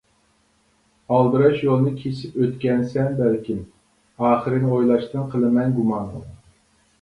[1.17, 3.61] ئالدىراش يولنى كېسىپ ئۆتكەنسەن بەلكىم,
[4.25, 6.11] ئاخىرىنى ئويلاشتىن قىلىمەن گۇمان.